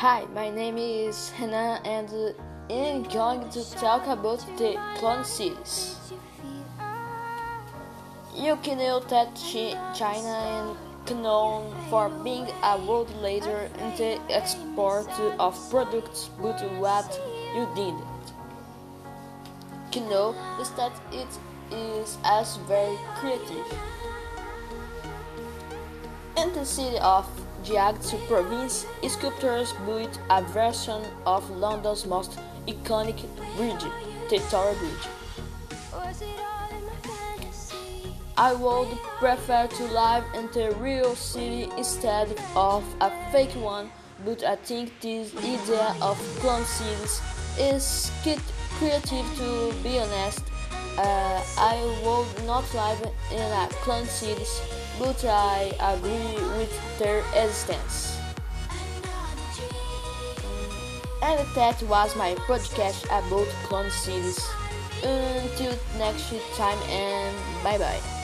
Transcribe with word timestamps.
Hi, 0.00 0.24
my 0.34 0.48
name 0.48 0.78
is 0.78 1.28
Hannah 1.28 1.78
and 1.84 2.08
uh, 2.08 2.32
I'm 2.72 3.02
going 3.02 3.50
to 3.50 3.70
talk 3.72 4.06
about 4.06 4.38
the 4.56 4.80
clone 4.96 5.26
cities. 5.26 5.94
You 8.34 8.56
can 8.62 8.78
know 8.78 9.00
that 9.00 9.36
China 9.94 10.74
is 11.06 11.14
known 11.14 11.76
for 11.90 12.08
being 12.24 12.48
a 12.62 12.78
world 12.78 13.14
leader 13.22 13.68
in 13.78 13.94
the 13.98 14.18
export 14.30 15.06
of 15.38 15.54
products, 15.68 16.30
but 16.40 16.58
what 16.78 17.20
you 17.54 17.68
didn't 17.76 18.00
know 20.08 20.34
is 20.62 20.70
that 20.80 20.92
it 21.12 21.28
is 21.70 22.16
as 22.24 22.56
very 22.66 22.96
creative. 23.16 23.66
In 26.38 26.54
the 26.54 26.64
city 26.64 26.98
of 27.00 27.28
Jiangsu 27.64 28.18
province, 28.26 28.86
sculptors 29.08 29.72
built 29.86 30.18
a 30.30 30.42
version 30.42 31.02
of 31.26 31.48
London's 31.50 32.06
most 32.06 32.38
iconic 32.66 33.20
bridge, 33.56 33.84
the 34.30 34.38
Tower 34.50 34.74
Bridge. 34.74 35.06
I 38.36 38.54
would 38.54 38.88
prefer 39.18 39.66
to 39.66 39.84
live 39.92 40.24
in 40.34 40.48
the 40.52 40.74
real 40.76 41.14
city 41.14 41.68
instead 41.76 42.28
of 42.56 42.82
a 43.00 43.10
fake 43.30 43.54
one, 43.56 43.90
but 44.24 44.42
I 44.42 44.56
think 44.56 44.98
this 45.00 45.36
idea 45.36 45.94
of 46.00 46.16
clone 46.40 46.64
cities 46.64 47.20
is 47.58 48.10
creative 48.78 49.26
to 49.36 49.74
be 49.82 49.98
honest. 49.98 50.40
Uh, 50.96 51.42
I 51.58 51.76
would 52.02 52.46
not 52.46 52.64
live 52.74 53.02
in 53.30 53.40
a 53.40 53.68
clone 53.82 54.06
city, 54.06 54.44
but 55.00 55.24
I 55.24 55.72
agree 55.80 56.36
with 56.58 56.98
their 56.98 57.20
existence. 57.32 58.18
And 61.22 61.40
that 61.56 61.82
was 61.84 62.14
my 62.16 62.34
podcast 62.46 63.04
about 63.06 63.48
clone 63.64 63.90
cities. 63.90 64.38
Until 65.02 65.74
next 65.96 66.30
time 66.56 66.78
and 66.90 67.34
bye 67.64 67.78
bye. 67.78 68.19